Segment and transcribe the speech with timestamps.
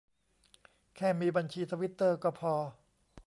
[0.95, 2.53] แค่มีบัญชีทวิตเตอร์ก็พอ